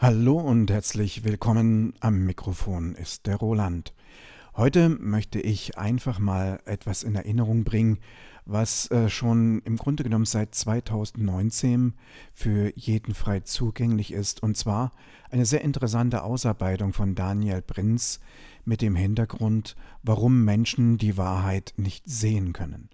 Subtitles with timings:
[0.00, 1.92] Hallo und herzlich willkommen.
[1.98, 3.92] Am Mikrofon ist der Roland.
[4.56, 7.98] Heute möchte ich einfach mal etwas in Erinnerung bringen,
[8.44, 11.94] was äh, schon im Grunde genommen seit 2019
[12.32, 14.40] für jeden frei zugänglich ist.
[14.40, 14.92] Und zwar
[15.30, 18.20] eine sehr interessante Ausarbeitung von Daniel Prinz
[18.64, 19.74] mit dem Hintergrund,
[20.04, 22.88] warum Menschen die Wahrheit nicht sehen können.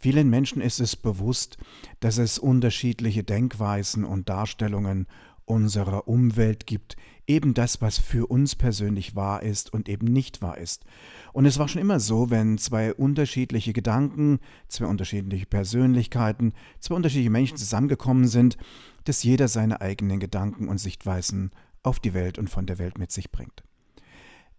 [0.00, 1.58] Vielen Menschen ist es bewusst,
[1.98, 5.08] dass es unterschiedliche Denkweisen und Darstellungen
[5.48, 6.96] unserer Umwelt gibt,
[7.26, 10.84] eben das, was für uns persönlich wahr ist und eben nicht wahr ist.
[11.32, 17.30] Und es war schon immer so, wenn zwei unterschiedliche Gedanken, zwei unterschiedliche Persönlichkeiten, zwei unterschiedliche
[17.30, 18.56] Menschen zusammengekommen sind,
[19.04, 21.50] dass jeder seine eigenen Gedanken und Sichtweisen
[21.82, 23.62] auf die Welt und von der Welt mit sich bringt.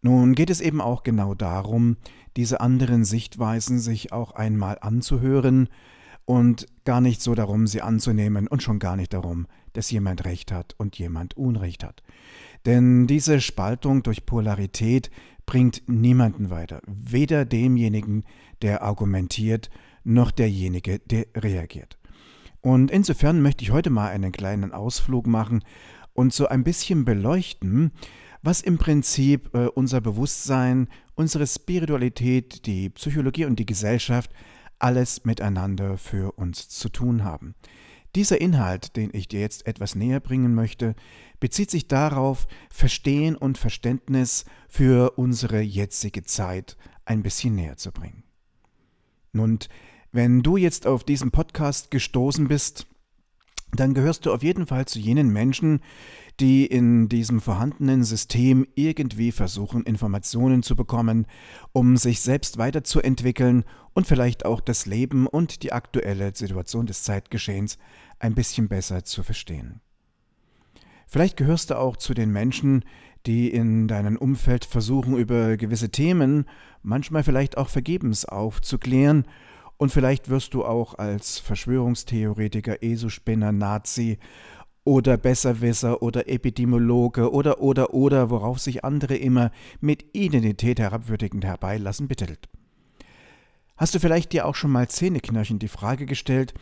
[0.02, 1.98] Nun geht es eben auch genau darum,
[2.38, 5.68] diese anderen Sichtweisen sich auch einmal anzuhören
[6.26, 10.52] und gar nicht so darum, sie anzunehmen und schon gar nicht darum, dass jemand Recht
[10.52, 12.04] hat und jemand Unrecht hat.
[12.66, 15.10] Denn diese Spaltung durch Polarität
[15.46, 18.24] bringt niemanden weiter, weder demjenigen,
[18.62, 19.70] der argumentiert,
[20.04, 21.98] noch derjenige, der reagiert.
[22.62, 25.64] Und insofern möchte ich heute mal einen kleinen Ausflug machen
[26.14, 27.92] und so ein bisschen beleuchten,
[28.42, 34.32] was im Prinzip äh, unser Bewusstsein, unsere Spiritualität, die Psychologie und die Gesellschaft
[34.80, 37.56] alles miteinander für uns zu tun haben.
[38.16, 40.96] Dieser Inhalt, den ich dir jetzt etwas näher bringen möchte,
[41.40, 48.24] bezieht sich darauf, Verstehen und Verständnis für unsere jetzige Zeit ein bisschen näher zu bringen.
[49.32, 49.60] Nun,
[50.12, 52.88] wenn du jetzt auf diesen Podcast gestoßen bist,
[53.72, 55.82] dann gehörst du auf jeden Fall zu jenen Menschen,
[56.40, 61.28] die in diesem vorhandenen System irgendwie versuchen, Informationen zu bekommen,
[61.74, 67.78] um sich selbst weiterzuentwickeln und vielleicht auch das Leben und die aktuelle Situation des Zeitgeschehens
[68.20, 69.82] ein bisschen besser zu verstehen.
[71.08, 72.86] Vielleicht gehörst du auch zu den Menschen,
[73.26, 76.46] die in deinem Umfeld versuchen, über gewisse Themen,
[76.84, 79.26] manchmal vielleicht auch vergebens aufzuklären,
[79.80, 84.20] und vielleicht wirst du auch als Verschwörungstheoretiker, ESO-Spinner, Nazi
[84.84, 92.10] oder Besserwisser oder Epidemiologe oder oder oder, worauf sich andere immer mit Identität herabwürdigend herbeilassen,
[92.10, 92.50] betitelt.
[93.78, 96.54] Hast du vielleicht dir auch schon mal zähneknirschend die Frage gestellt,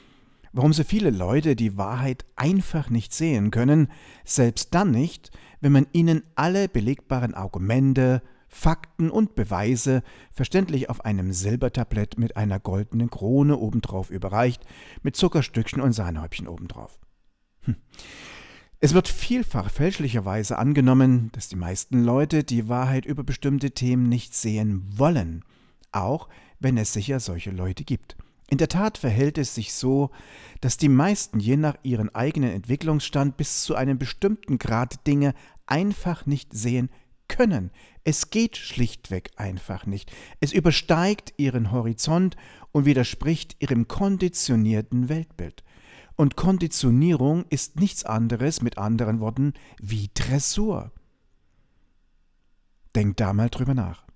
[0.54, 3.92] warum so viele Leute die Wahrheit einfach nicht sehen können,
[4.26, 11.34] selbst dann nicht, wenn man ihnen alle belegbaren Argumente, Fakten und Beweise verständlich auf einem
[11.34, 14.64] Silbertablett mit einer goldenen Krone obendrauf überreicht,
[15.04, 17.00] mit Zuckerstückchen und Sahnehäubchen obendrauf.
[17.62, 17.76] Hm.
[18.80, 24.36] Es wird vielfach fälschlicherweise angenommen, dass die meisten Leute die Wahrheit über bestimmte Themen nicht
[24.36, 25.44] sehen wollen,
[25.92, 28.16] auch wenn es sicher solche Leute gibt.
[28.50, 30.12] In der Tat verhält es sich so,
[30.62, 35.34] dass die meisten je nach ihrem eigenen Entwicklungsstand bis zu einem bestimmten Grad Dinge
[35.66, 36.90] einfach nicht sehen
[37.28, 37.72] können.
[38.10, 40.14] Es geht schlichtweg einfach nicht.
[40.40, 42.38] Es übersteigt ihren Horizont
[42.72, 45.66] und widerspricht ihrem konditionierten Weltbild.
[46.16, 50.94] Und Konditionierung ist nichts anderes, mit anderen Worten, wie Dressur.
[52.96, 54.07] Denk da mal drüber nach.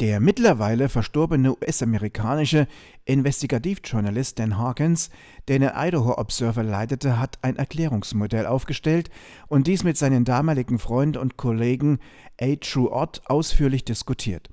[0.00, 2.68] Der mittlerweile verstorbene US-amerikanische
[3.04, 5.10] Investigativjournalist Dan Hawkins,
[5.48, 9.10] der den Idaho Observer leitete, hat ein Erklärungsmodell aufgestellt
[9.48, 11.98] und dies mit seinem damaligen Freund und Kollegen
[12.40, 12.54] A.
[12.60, 14.48] True Ott ausführlich diskutiert.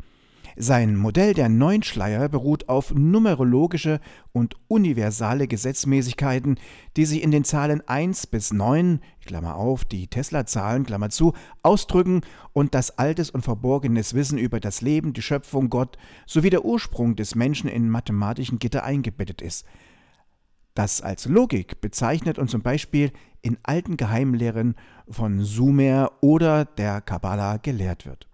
[0.57, 3.99] Sein Modell der Neunschleier beruht auf numerologische
[4.31, 6.57] und universale Gesetzmäßigkeiten,
[6.95, 12.21] die sich in den Zahlen 1 bis 9, Klammer auf, die Tesla-Zahlen, Klammer zu, ausdrücken
[12.53, 17.17] und das altes und verborgenes Wissen über das Leben, die Schöpfung, Gott sowie der Ursprung
[17.17, 19.65] des Menschen in mathematischen Gitter eingebettet ist.
[20.73, 23.11] Das als Logik bezeichnet und zum Beispiel
[23.41, 24.75] in alten Geheimlehren
[25.09, 28.27] von Sumer oder der Kabbala gelehrt wird.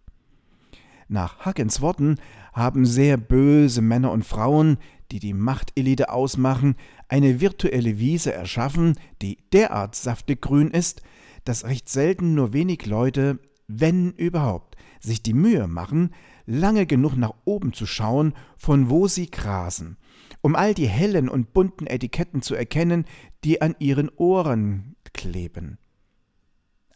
[1.12, 2.16] Nach Huckins Worten
[2.54, 4.78] haben sehr böse Männer und Frauen,
[5.12, 6.76] die die Machtelite ausmachen,
[7.10, 11.02] eine virtuelle Wiese erschaffen, die derart saftig grün ist,
[11.44, 16.12] dass recht selten nur wenig Leute, wenn überhaupt, sich die Mühe machen,
[16.46, 19.98] lange genug nach oben zu schauen, von wo sie grasen,
[20.40, 23.04] um all die hellen und bunten Etiketten zu erkennen,
[23.44, 25.78] die an ihren Ohren kleben.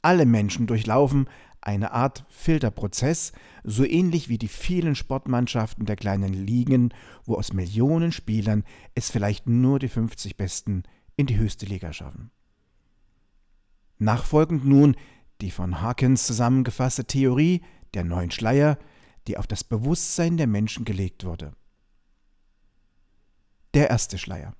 [0.02, 1.28] Alle Menschen durchlaufen
[1.66, 3.34] eine Art Filterprozess,
[3.64, 6.94] so ähnlich wie die vielen Sportmannschaften der kleinen Ligen,
[7.26, 8.64] wo aus Millionen Spielern
[8.94, 10.84] es vielleicht nur die 50 Besten
[11.16, 12.32] in die höchste Liga schaffen.
[13.98, 14.96] Nachfolgend nun
[15.42, 17.62] die von Hawkins zusammengefasste Theorie
[17.94, 18.78] der neuen Schleier,
[19.28, 21.54] die auf das Bewusstsein der Menschen gelegt wurde.
[23.74, 24.54] Der erste Schleier.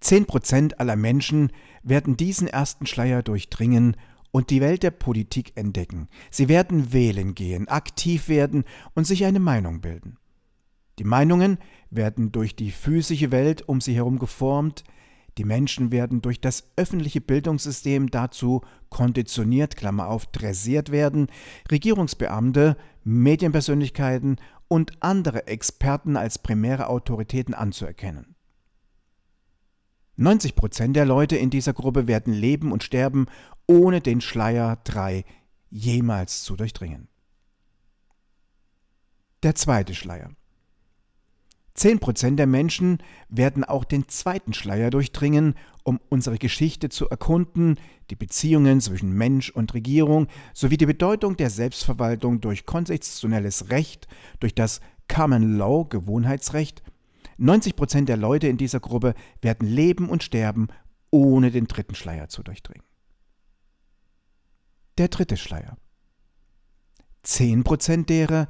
[0.00, 1.50] Zehn Prozent aller Menschen
[1.82, 3.96] werden diesen ersten Schleier durchdringen
[4.34, 6.08] und die Welt der Politik entdecken.
[6.28, 8.64] Sie werden wählen gehen, aktiv werden
[8.96, 10.16] und sich eine Meinung bilden.
[10.98, 11.58] Die Meinungen
[11.88, 14.82] werden durch die physische Welt um sie herum geformt,
[15.38, 21.28] die Menschen werden durch das öffentliche Bildungssystem dazu konditioniert, Klammer auf, dressiert werden,
[21.70, 28.34] Regierungsbeamte, Medienpersönlichkeiten und andere Experten als primäre Autoritäten anzuerkennen.
[30.16, 33.26] 90 Prozent der Leute in dieser Gruppe werden leben und sterben,
[33.66, 35.24] ohne den Schleier 3
[35.70, 37.08] jemals zu durchdringen.
[39.42, 40.30] Der zweite Schleier.
[41.74, 47.80] Zehn Prozent der Menschen werden auch den zweiten Schleier durchdringen, um unsere Geschichte zu erkunden,
[48.10, 54.06] die Beziehungen zwischen Mensch und Regierung sowie die Bedeutung der Selbstverwaltung durch konstitutionelles Recht,
[54.38, 56.82] durch das Common Law, Gewohnheitsrecht.
[57.38, 60.68] 90 Prozent der Leute in dieser Gruppe werden leben und sterben,
[61.10, 62.84] ohne den dritten Schleier zu durchdringen.
[64.96, 65.76] Der dritte Schleier.
[67.24, 68.46] Zehn Prozent derer,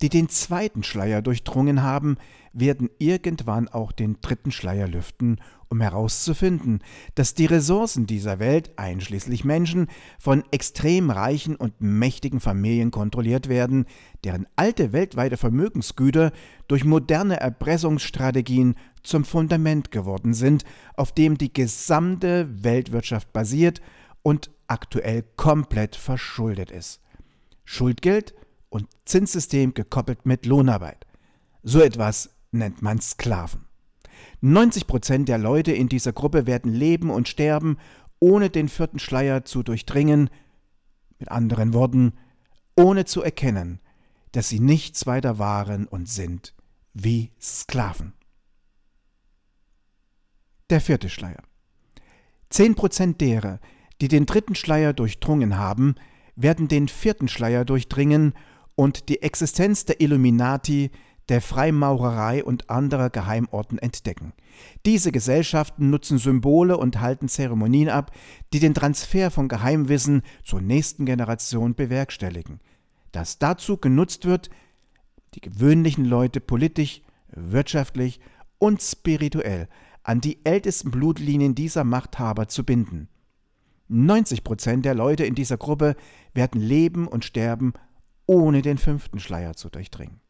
[0.00, 2.16] die den zweiten Schleier durchdrungen haben,
[2.52, 6.78] werden irgendwann auch den dritten Schleier lüften, um herauszufinden,
[7.16, 9.88] dass die Ressourcen dieser Welt, einschließlich Menschen,
[10.20, 13.86] von extrem reichen und mächtigen Familien kontrolliert werden,
[14.22, 16.30] deren alte weltweite Vermögensgüter
[16.68, 20.64] durch moderne Erpressungsstrategien zum Fundament geworden sind,
[20.94, 23.80] auf dem die gesamte Weltwirtschaft basiert
[24.22, 27.00] und aktuell komplett verschuldet ist.
[27.64, 28.34] Schuldgeld
[28.68, 31.06] und Zinssystem gekoppelt mit Lohnarbeit.
[31.62, 33.66] So etwas nennt man Sklaven.
[34.40, 37.78] 90 Prozent der Leute in dieser Gruppe werden leben und sterben,
[38.18, 40.30] ohne den vierten Schleier zu durchdringen,
[41.18, 42.14] mit anderen Worten,
[42.76, 43.80] ohne zu erkennen,
[44.32, 46.54] dass sie nichts weiter waren und sind
[46.94, 48.14] wie Sklaven.
[50.70, 51.42] Der vierte Schleier.
[52.48, 53.60] Zehn Prozent derer,
[54.00, 55.94] die den dritten Schleier durchdrungen haben,
[56.36, 58.34] werden den vierten Schleier durchdringen
[58.74, 60.90] und die Existenz der Illuminati,
[61.28, 64.32] der Freimaurerei und anderer Geheimorten entdecken.
[64.84, 68.10] Diese Gesellschaften nutzen Symbole und halten Zeremonien ab,
[68.52, 72.60] die den Transfer von Geheimwissen zur nächsten Generation bewerkstelligen.
[73.12, 74.50] Das dazu genutzt wird,
[75.34, 78.18] die gewöhnlichen Leute politisch, wirtschaftlich
[78.58, 79.68] und spirituell
[80.02, 83.08] an die ältesten Blutlinien dieser Machthaber zu binden.
[83.90, 85.96] 90 Prozent der Leute in dieser Gruppe
[86.32, 87.72] werden leben und sterben
[88.26, 90.20] ohne den fünften Schleier zu durchdringen.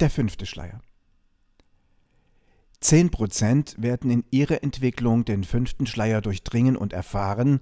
[0.00, 0.80] Der fünfte Schleier.
[2.80, 7.60] Zehn Prozent werden in ihrer Entwicklung den fünften Schleier durchdringen und erfahren,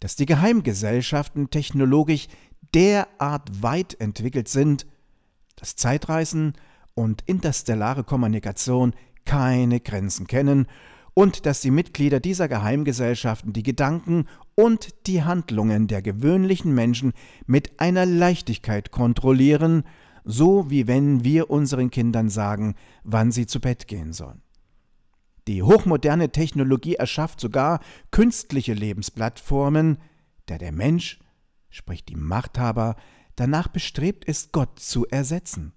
[0.00, 2.28] dass die Geheimgesellschaften technologisch
[2.74, 4.86] derart weit entwickelt sind,
[5.56, 6.54] dass Zeitreisen
[6.94, 8.94] und interstellare Kommunikation
[9.24, 10.66] keine Grenzen kennen
[11.14, 14.26] und dass die Mitglieder dieser Geheimgesellschaften die Gedanken
[14.56, 17.12] und die Handlungen der gewöhnlichen Menschen
[17.46, 19.84] mit einer Leichtigkeit kontrollieren,
[20.24, 22.74] so wie wenn wir unseren Kindern sagen,
[23.04, 24.42] wann sie zu Bett gehen sollen.
[25.46, 27.80] Die hochmoderne Technologie erschafft sogar
[28.10, 29.98] künstliche Lebensplattformen,
[30.48, 31.20] der der Mensch,
[31.68, 32.96] sprich die Machthaber,
[33.36, 35.74] danach bestrebt ist, Gott zu ersetzen.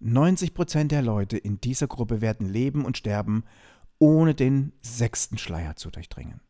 [0.00, 3.44] 90 Prozent der Leute in dieser Gruppe werden leben und sterben
[3.98, 6.40] ohne den sechsten Schleier zu durchdringen.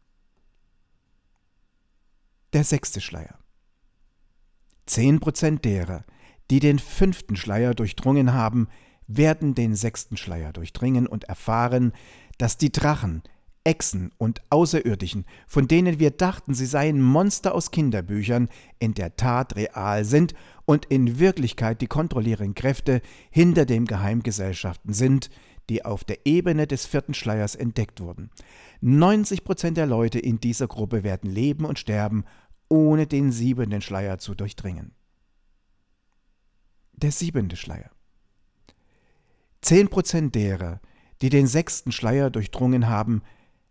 [2.53, 3.39] Der sechste Schleier.
[4.87, 6.05] Zehn Prozent derer,
[6.51, 8.69] die den fünften Schleier durchdrungen haben,
[9.07, 11.93] werden den sechsten Schleier durchdringen und erfahren,
[12.39, 13.23] dass die Drachen,
[13.65, 19.57] Echsen und Außerirdischen, von denen wir dachten, sie seien Monster aus Kinderbüchern, in der Tat
[19.57, 25.29] real sind und in Wirklichkeit die kontrollierenden Kräfte hinter den Geheimgesellschaften sind,
[25.69, 28.31] die auf der Ebene des vierten Schleiers entdeckt wurden.
[28.81, 32.25] 90 Prozent der Leute in dieser Gruppe werden leben und sterben,
[32.69, 34.93] ohne den siebenten Schleier zu durchdringen.
[36.93, 37.91] Der siebente Schleier.
[39.63, 40.81] 10 Prozent derer,
[41.21, 43.23] die den sechsten Schleier durchdrungen haben,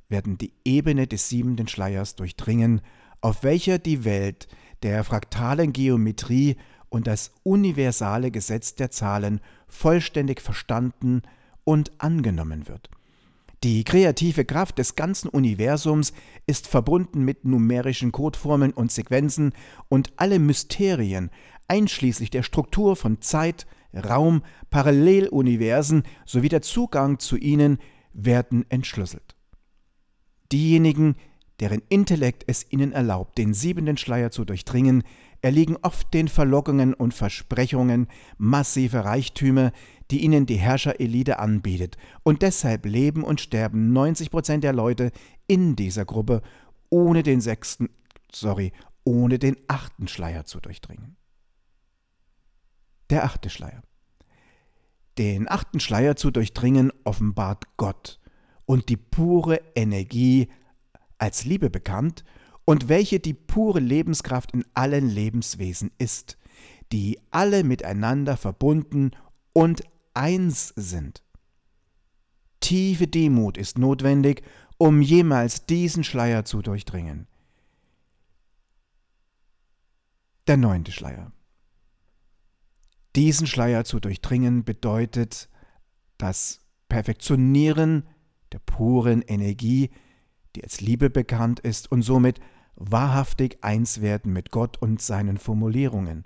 [0.10, 2.82] werden die Ebene des siebenten Schleiers durchdringen,
[3.22, 4.48] auf welcher die Welt
[4.84, 6.56] der fraktalen Geometrie
[6.90, 11.22] und das universale Gesetz der Zahlen vollständig verstanden
[11.68, 12.90] und angenommen wird.
[13.62, 16.14] Die kreative Kraft des ganzen Universums
[16.46, 19.52] ist verbunden mit numerischen Codeformeln und Sequenzen
[19.90, 21.30] und alle Mysterien,
[21.68, 27.80] einschließlich der Struktur von Zeit, Raum, Paralleluniversen sowie der Zugang zu ihnen,
[28.14, 29.36] werden entschlüsselt.
[30.54, 31.16] Diejenigen,
[31.60, 35.04] deren Intellekt es ihnen erlaubt, den siebenten Schleier zu durchdringen,
[35.42, 38.08] erliegen oft den Verlockungen und Versprechungen
[38.38, 39.72] massiver Reichtümer,
[40.12, 41.98] die ihnen die Herrscherelite anbietet.
[42.24, 45.12] Und deshalb leben und sterben 90 Prozent der Leute
[45.48, 46.42] in dieser Gruppe,
[46.90, 47.90] ohne den sechsten,
[48.32, 48.72] sorry,
[49.04, 51.16] ohne den achten Schleier zu durchdringen.
[53.10, 53.82] Der achte Schleier.
[55.18, 58.20] Den achten Schleier zu durchdringen offenbart Gott
[58.66, 60.50] und die pure Energie
[61.18, 62.24] als Liebe bekannt
[62.66, 66.38] und welche die pure Lebenskraft in allen Lebenswesen ist,
[66.92, 69.12] die alle miteinander verbunden
[69.54, 69.82] und
[70.18, 71.24] eins sind.
[72.60, 74.44] Tiefe Demut ist notwendig,
[74.78, 77.28] um jemals diesen Schleier zu durchdringen.
[80.48, 81.32] Der neunte Schleier.
[83.16, 85.50] Diesen Schleier zu durchdringen bedeutet
[86.18, 86.60] das
[86.90, 88.08] Perfektionieren
[88.52, 89.90] der puren Energie,
[90.56, 92.40] die als Liebe bekannt ist und somit
[92.76, 96.24] wahrhaftig eins werden mit Gott und seinen Formulierungen.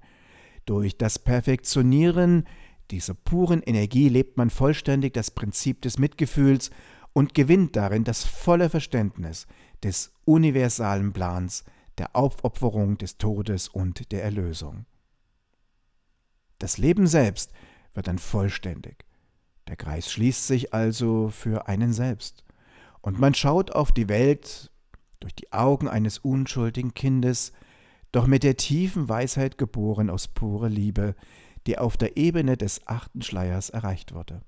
[0.66, 2.46] Durch das Perfektionieren
[2.92, 6.70] dieser puren Energie lebt man vollständig das Prinzip des Mitgefühls
[7.14, 9.48] und gewinnt darin das volle Verständnis
[9.84, 11.64] des universalen Plans
[11.98, 14.86] der Aufopferung des Todes und der Erlösung.
[16.60, 17.52] Das Leben selbst
[17.94, 19.06] wird dann vollständig.
[19.68, 22.44] Der Kreis schließt sich also für einen selbst.
[23.02, 24.72] Und man schaut auf die Welt
[25.20, 27.52] durch die Augen eines unschuldigen Kindes,
[28.12, 31.16] doch mit der tiefen Weisheit geboren aus purer Liebe,
[31.68, 34.42] die auf der Ebene des achten Schleiers erreicht wurde.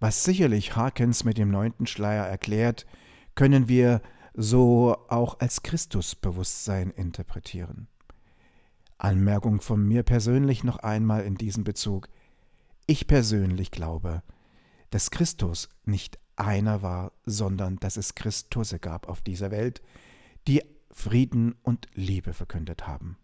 [0.00, 2.86] Was sicherlich Harkens mit dem neunten Schleier erklärt,
[3.34, 4.00] können wir
[4.34, 7.88] so auch als Christusbewusstsein interpretieren.
[8.98, 12.08] Anmerkung von mir persönlich noch einmal in diesem Bezug.
[12.86, 14.22] Ich persönlich glaube,
[14.90, 19.82] dass Christus nicht einer war, sondern dass es Christusse gab auf dieser Welt,
[20.46, 23.18] die Frieden und Liebe verkündet haben.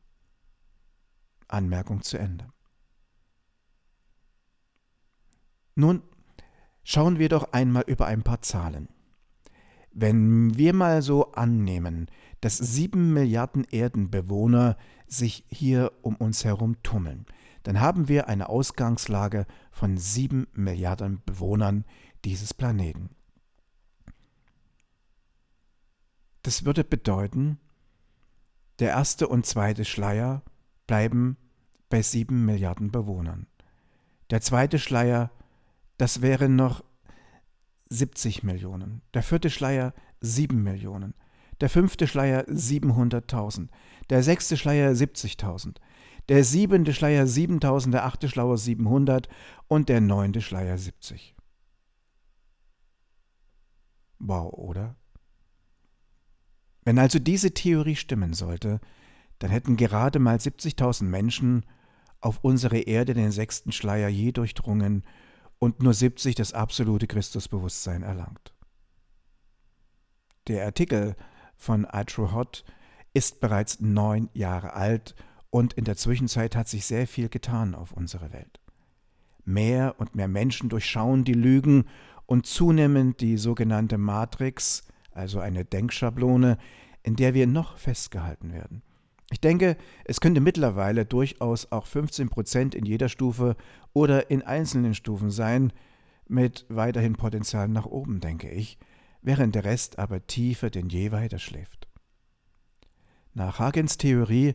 [1.48, 2.48] Anmerkung zu Ende.
[5.74, 6.02] Nun
[6.84, 8.88] schauen wir doch einmal über ein paar Zahlen.
[9.90, 12.08] Wenn wir mal so annehmen,
[12.40, 17.26] dass sieben Milliarden Erdenbewohner sich hier um uns herum tummeln,
[17.62, 21.84] dann haben wir eine Ausgangslage von sieben Milliarden Bewohnern
[22.24, 23.10] dieses Planeten.
[26.42, 27.58] Das würde bedeuten,
[28.80, 30.42] der erste und zweite Schleier
[30.86, 31.36] bleiben
[31.88, 33.46] bei sieben Milliarden Bewohnern.
[34.30, 35.30] Der zweite Schleier,
[35.98, 36.82] das wären noch
[37.90, 39.02] 70 Millionen.
[39.12, 41.14] Der vierte Schleier 7 Millionen.
[41.60, 43.68] Der fünfte Schleier 700.000.
[44.10, 45.76] Der sechste Schleier 70.000.
[46.28, 47.92] Der siebente Schleier 7.000.
[47.92, 49.28] Der achte Schleier 700.
[49.68, 51.34] Und der neunte Schleier 70.
[54.18, 54.96] Wow, oder?
[56.84, 58.80] Wenn also diese Theorie stimmen sollte,
[59.38, 61.64] dann hätten gerade mal 70.000 Menschen
[62.20, 65.04] auf unsere Erde den sechsten Schleier je durchdrungen
[65.58, 68.54] und nur 70 das absolute Christusbewusstsein erlangt.
[70.46, 71.16] Der Artikel
[71.56, 72.64] von Atro Hot
[73.12, 75.14] ist bereits neun Jahre alt
[75.50, 78.60] und in der Zwischenzeit hat sich sehr viel getan auf unserer Welt.
[79.44, 81.84] Mehr und mehr Menschen durchschauen die Lügen
[82.26, 86.58] und zunehmend die sogenannte Matrix, also eine Denkschablone,
[87.02, 88.82] in der wir noch festgehalten werden.
[89.34, 93.56] Ich denke, es könnte mittlerweile durchaus auch 15 Prozent in jeder Stufe
[93.92, 95.72] oder in einzelnen Stufen sein,
[96.28, 98.78] mit weiterhin Potenzial nach oben, denke ich,
[99.22, 101.88] während der Rest aber tiefer denn je weiter schläft.
[103.32, 104.54] Nach Hagens Theorie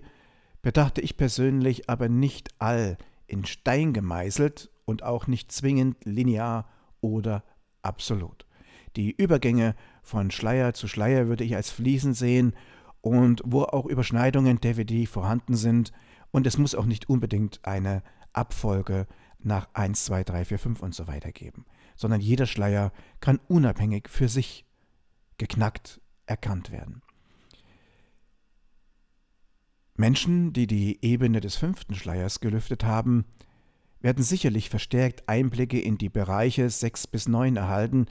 [0.62, 6.70] bedachte ich persönlich aber nicht all in Stein gemeißelt und auch nicht zwingend linear
[7.02, 7.44] oder
[7.82, 8.46] absolut.
[8.96, 12.54] Die Übergänge von Schleier zu Schleier würde ich als fließend sehen
[13.02, 15.92] und wo auch Überschneidungen definitiv vorhanden sind.
[16.32, 18.04] Und es muss auch nicht unbedingt eine
[18.34, 19.08] Abfolge
[19.40, 21.66] nach 1, 2, 3, 4, 5 und so weiter geben,
[21.96, 24.66] sondern jeder Schleier kann unabhängig für sich
[25.38, 27.02] geknackt erkannt werden.
[29.96, 33.26] Menschen, die die Ebene des fünften Schleiers gelüftet haben,
[34.02, 38.06] werden sicherlich verstärkt Einblicke in die Bereiche 6 bis 9 erhalten,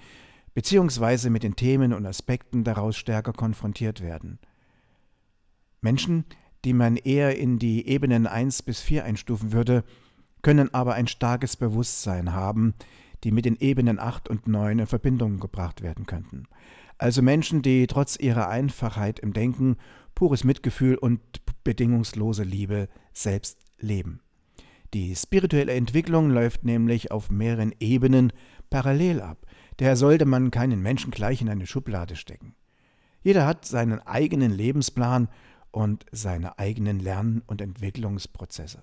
[0.52, 4.38] beziehungsweise mit den Themen und Aspekten daraus stärker konfrontiert werden.
[5.80, 6.24] Menschen,
[6.64, 9.84] die man eher in die Ebenen 1 bis 4 einstufen würde,
[10.42, 12.74] können aber ein starkes Bewusstsein haben,
[13.24, 16.46] die mit den Ebenen 8 und 9 in Verbindung gebracht werden könnten.
[16.98, 19.76] Also Menschen, die trotz ihrer Einfachheit im Denken
[20.14, 21.20] pures Mitgefühl und
[21.62, 24.20] bedingungslose Liebe selbst leben.
[24.94, 28.32] Die spirituelle Entwicklung läuft nämlich auf mehreren Ebenen
[28.70, 29.46] parallel ab.
[29.76, 32.54] Daher sollte man keinen Menschen gleich in eine Schublade stecken.
[33.22, 35.28] Jeder hat seinen eigenen Lebensplan
[35.70, 38.82] und seine eigenen Lern- und Entwicklungsprozesse.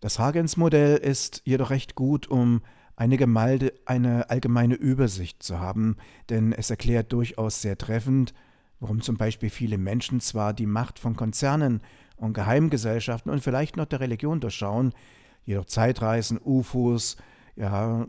[0.00, 2.62] Das Hagens-Modell ist jedoch recht gut, um
[2.96, 5.96] eine, Gemalde, eine allgemeine Übersicht zu haben,
[6.28, 8.34] denn es erklärt durchaus sehr treffend,
[8.78, 11.82] warum zum Beispiel viele Menschen zwar die Macht von Konzernen
[12.16, 14.92] und Geheimgesellschaften und vielleicht noch der Religion durchschauen,
[15.44, 17.16] jedoch Zeitreisen, UFOs,
[17.56, 18.08] ja, äh,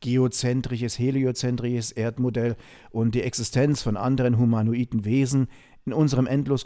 [0.00, 2.56] geozentrisches, heliozentrisches Erdmodell
[2.90, 5.48] und die Existenz von anderen humanoiden Wesen
[5.84, 6.64] in unserem endlos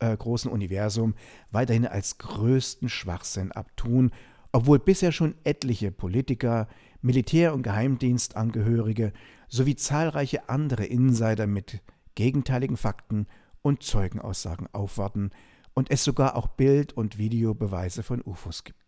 [0.00, 1.14] äh, großen Universum
[1.50, 4.10] weiterhin als größten Schwachsinn abtun,
[4.52, 6.68] obwohl bisher schon etliche Politiker,
[7.02, 9.12] Militär- und Geheimdienstangehörige
[9.48, 11.80] sowie zahlreiche andere Insider mit
[12.14, 13.26] gegenteiligen Fakten
[13.62, 15.30] und Zeugenaussagen aufwarten
[15.74, 18.83] und es sogar auch Bild- und Videobeweise von UFOs gibt.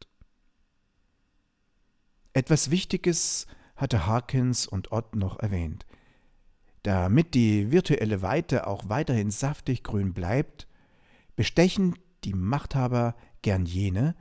[2.36, 5.86] Etwas Wichtiges hatte Harkins und Ott noch erwähnt.
[6.82, 10.68] Damit die virtuelle Weite auch weiterhin saftig grün bleibt,
[11.34, 14.14] bestechen die Machthaber gern jene,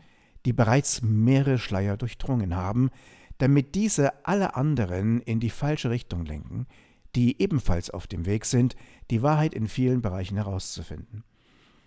[0.45, 2.89] die bereits mehrere Schleier durchdrungen haben,
[3.37, 6.67] damit diese alle anderen in die falsche Richtung lenken,
[7.15, 8.77] die ebenfalls auf dem Weg sind,
[9.11, 11.25] die Wahrheit in vielen Bereichen herauszufinden.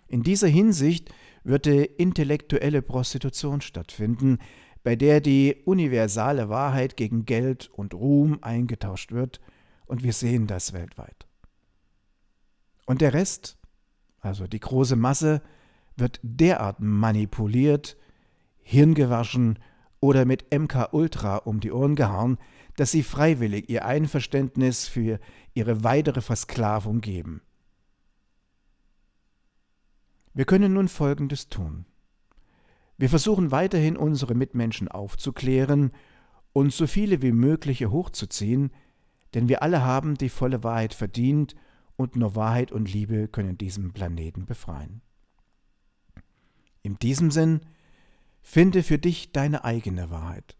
[0.07, 1.11] In dieser Hinsicht
[1.43, 4.37] würde intellektuelle Prostitution stattfinden,
[4.89, 9.39] bei der die universale Wahrheit gegen Geld und Ruhm eingetauscht wird
[9.85, 11.27] und wir sehen das weltweit.
[12.87, 13.59] Und der Rest,
[14.19, 15.43] also die große Masse,
[15.95, 17.97] wird derart manipuliert,
[18.63, 19.59] hirngewaschen
[19.99, 22.39] oder mit MK Ultra um die Ohren gehauen,
[22.75, 25.19] dass sie freiwillig ihr Einverständnis für
[25.53, 27.43] ihre weitere Versklavung geben.
[30.33, 31.85] Wir können nun Folgendes tun.
[32.99, 35.93] Wir versuchen weiterhin unsere Mitmenschen aufzuklären
[36.51, 38.71] und so viele wie möglich hochzuziehen,
[39.33, 41.55] denn wir alle haben die volle Wahrheit verdient
[41.95, 45.01] und nur Wahrheit und Liebe können diesen Planeten befreien.
[46.81, 47.61] In diesem Sinn,
[48.41, 50.57] finde für dich deine eigene Wahrheit.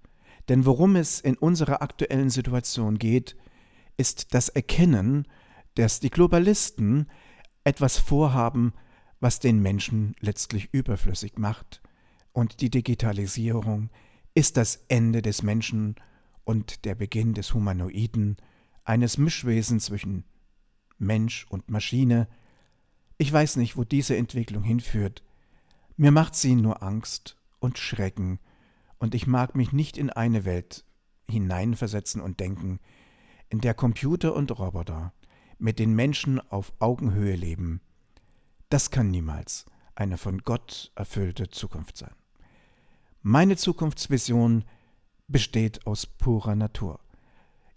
[0.48, 3.36] Denn worum es in unserer aktuellen Situation geht,
[3.98, 5.28] ist das Erkennen,
[5.75, 7.10] dass die Globalisten
[7.65, 8.71] etwas vorhaben,
[9.19, 11.82] was den Menschen letztlich überflüssig macht.
[12.32, 13.89] Und die Digitalisierung
[14.34, 15.96] ist das Ende des Menschen
[16.44, 18.38] und der Beginn des Humanoiden
[18.84, 20.24] eines Mischwesens zwischen
[20.98, 22.28] Mensch und Maschine.
[23.18, 25.24] Ich weiß nicht, wo diese Entwicklung hinführt.
[25.98, 28.39] Mir macht sie nur Angst und Schrecken,
[29.00, 30.84] und ich mag mich nicht in eine Welt
[31.30, 32.80] hineinversetzen und denken,
[33.50, 35.13] in der Computer und Roboter
[35.58, 37.82] mit den Menschen auf Augenhöhe leben.
[38.70, 39.65] Das kann niemals
[40.00, 42.14] eine von Gott erfüllte Zukunft sein.
[43.22, 44.64] Meine Zukunftsvision
[45.28, 47.00] besteht aus purer Natur.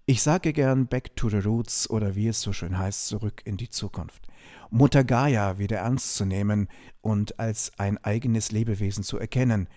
[0.06, 3.56] Ich sage gern Back to the Roots oder wie es so schön heißt, zurück in
[3.56, 4.26] die Zukunft.
[4.70, 6.68] Mutter Gaia wieder ernst zu nehmen
[7.00, 9.68] und als ein eigenes Lebewesen zu erkennen.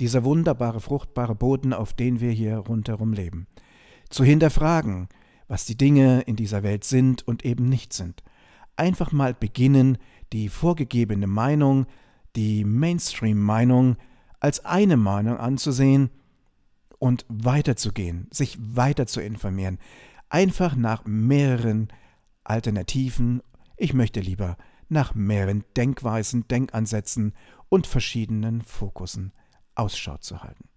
[0.00, 3.46] Dieser wunderbare, fruchtbare Boden, auf den wir hier rundherum leben.
[4.08, 5.08] Zu hinterfragen,
[5.48, 8.22] was die Dinge in dieser Welt sind und eben nicht sind.
[8.76, 9.98] Einfach mal beginnen,
[10.32, 11.86] die vorgegebene Meinung,
[12.36, 13.96] die Mainstream-Meinung
[14.38, 16.10] als eine Meinung anzusehen
[16.98, 19.78] und weiterzugehen, sich weiter zu informieren,
[20.28, 21.88] einfach nach mehreren
[22.44, 23.42] Alternativen,
[23.76, 24.56] ich möchte lieber
[24.88, 27.34] nach mehreren Denkweisen, Denkansätzen
[27.68, 29.32] und verschiedenen Fokussen
[29.74, 30.68] Ausschau zu halten.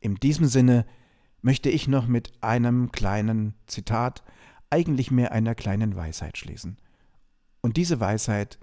[0.00, 0.86] In diesem Sinne
[1.42, 4.22] möchte ich noch mit einem kleinen Zitat,
[4.70, 6.78] eigentlich mehr einer kleinen Weisheit schließen.
[7.66, 8.60] Und diese Weisheit,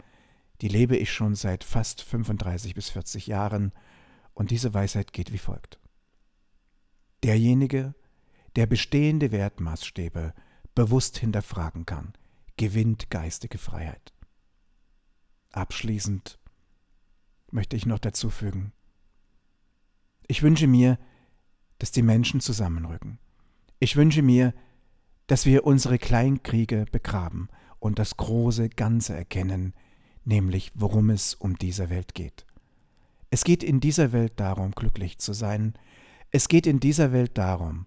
[0.62, 3.74] die lebe ich schon seit fast 35 bis 40 Jahren,
[4.34, 5.78] und diese Weisheit geht wie folgt.
[7.22, 7.96] Derjenige,
[8.56, 10.34] der bestehende Wertmaßstäbe
[10.74, 12.14] bewusst hinterfragen kann,
[12.56, 14.14] gewinnt geistige Freiheit.
[15.52, 16.40] Abschließend
[17.52, 18.72] möchte ich noch dazu fügen,
[20.28, 20.98] ich wünsche mir,
[21.78, 23.20] dass die Menschen zusammenrücken.
[23.80, 24.54] Ich wünsche mir,
[25.28, 27.50] dass wir unsere Kleinkriege begraben
[27.84, 29.74] und das große Ganze erkennen,
[30.24, 32.46] nämlich worum es um diese Welt geht.
[33.30, 35.74] Es geht in dieser Welt darum, glücklich zu sein,
[36.32, 37.86] es geht in dieser Welt darum,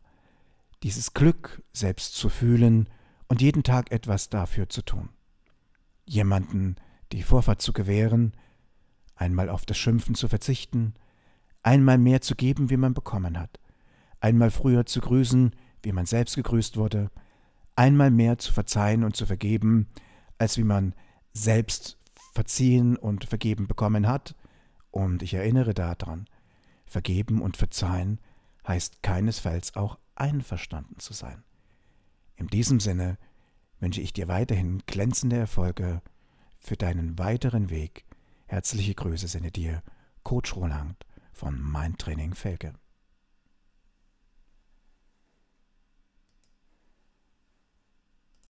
[0.83, 2.91] dieses Glück selbst zu fühlen
[3.29, 5.09] und jeden Tag etwas dafür zu tun.
[6.05, 6.77] Jemanden
[7.13, 8.35] die Vorfahrt zu gewähren,
[9.15, 10.93] einmal auf das Schimpfen zu verzichten,
[11.63, 13.59] einmal mehr zu geben, wie man bekommen hat,
[14.21, 17.11] einmal früher zu grüßen, wie man selbst gegrüßt wurde,
[17.77, 19.89] einmal mehr zu verzeihen und zu vergeben,
[20.39, 20.95] als wie man
[21.33, 21.99] selbst
[22.33, 24.35] verziehen und vergeben bekommen hat,
[24.91, 26.27] und ich erinnere daran,
[26.87, 28.19] vergeben und verzeihen
[28.67, 31.45] heißt keinesfalls auch einverstanden zu sein.
[32.37, 33.19] In diesem Sinne
[33.79, 36.01] wünsche ich dir weiterhin glänzende Erfolge
[36.59, 38.07] für deinen weiteren Weg.
[38.47, 39.83] Herzliche Grüße sende dir
[40.23, 40.97] Coach Roland
[41.33, 42.73] von Mindtraining Felge.